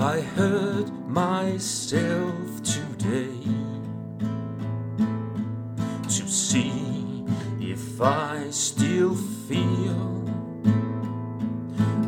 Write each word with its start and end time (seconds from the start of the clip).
I 0.00 0.20
hurt 0.20 0.92
myself 1.08 2.62
today 2.62 3.34
to 6.04 6.28
see 6.28 7.24
if 7.60 8.00
I 8.00 8.48
still 8.50 9.16
feel. 9.16 10.24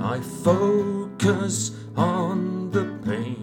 I 0.00 0.20
focus 0.20 1.72
on 1.96 2.70
the 2.70 2.84
pain, 3.04 3.42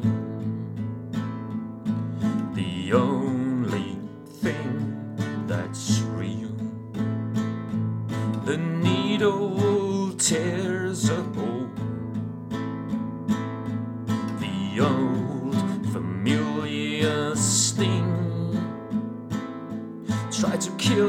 the 2.54 2.94
only 2.94 3.98
thing 4.40 5.44
that's 5.46 6.00
real. 6.00 6.56
The 8.46 8.56
needle 8.56 10.14
tears 10.14 11.10
a 11.10 11.22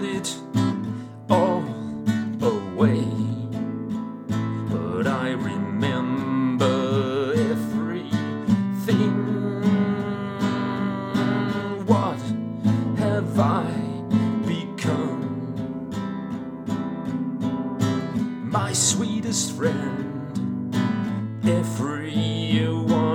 It 0.01 0.37
all 1.29 1.65
away. 2.41 3.05
But 4.71 5.07
I 5.07 5.31
remember 5.31 7.33
everything. 7.35 9.15
What 11.87 12.19
have 12.99 13.41
I 13.41 13.65
become? 14.47 15.29
my 18.51 18.73
sweetest 18.73 19.57
friend. 19.57 20.75
Everyone 21.45 23.08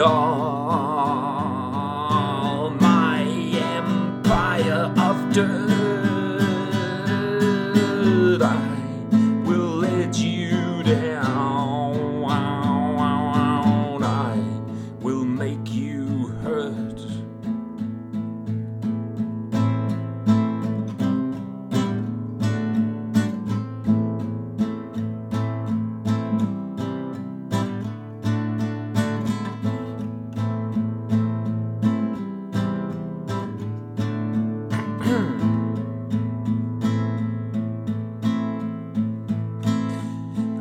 it 0.00 0.06
all, 0.06 1.60
my 2.80 3.22
empire 3.22 4.92
of 4.96 5.32
dirt. 5.32 5.89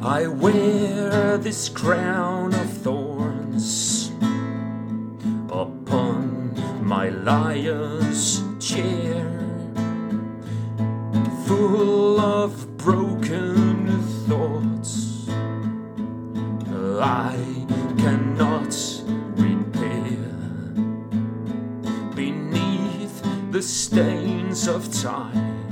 I 0.09 0.25
wear 0.25 1.37
this 1.37 1.69
crown 1.69 2.55
of 2.55 2.67
thorns 2.79 4.09
upon 5.51 6.51
my 6.83 7.09
liar's 7.09 8.41
chair, 8.59 9.29
full 11.45 12.19
of 12.19 12.75
broken 12.77 14.01
thoughts. 14.27 15.29
I 16.99 17.37
cannot 17.99 18.75
repair 19.37 20.25
beneath 22.15 23.21
the 23.51 23.61
stains 23.61 24.67
of 24.67 24.91
time. 24.91 25.67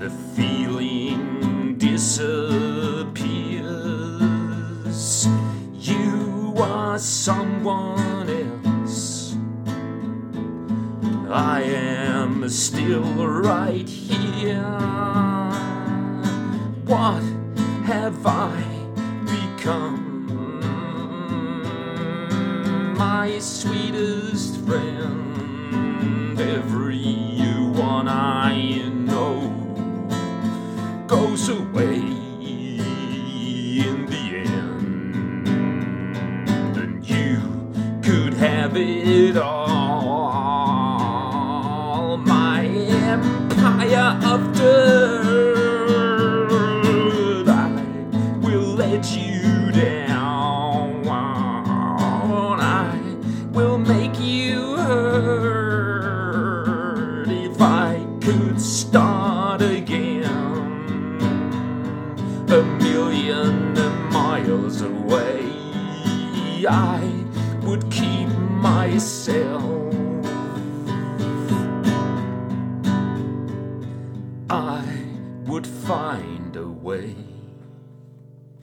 The 0.00 0.10
feeling 0.34 1.43
someone 7.34 8.28
else. 8.30 9.36
I 11.28 11.62
am 11.62 12.48
still 12.48 13.26
right 13.26 13.88
here. 13.88 14.62
What 16.86 17.24
have 17.90 18.24
I 18.24 18.62
become? 19.34 20.02
My 22.96 23.38
sweetest 23.40 24.60
friend, 24.64 26.38
everyone 26.40 28.06
I 28.08 28.88
know 29.08 29.50
goes 31.08 31.48
away 31.48 32.33
it 38.76 39.36
all. 39.36 40.64
My 42.18 42.64
empire 42.66 44.18
of 44.24 44.52
dirt, 44.56 45.54
I 47.48 47.70
will 48.40 48.74
let 48.74 49.16
you 49.16 49.70
down. 49.72 51.06
I 51.06 52.98
will 53.52 53.78
make 53.78 54.18
you 54.20 54.76
hurt 54.76 56.08
if 57.28 57.60
I 57.60 58.04
could 58.20 58.60
start 58.60 59.62
again 59.62 60.24
a 62.48 62.62
million 62.80 63.74
miles 64.10 64.82
away. 64.82 65.50
I 66.66 67.24
would 67.62 67.90
keep 67.90 68.23
myself. 68.84 69.62
I 74.50 74.84
would 75.46 75.66
find 75.66 76.54
a 76.56 76.68
way. 76.68 77.33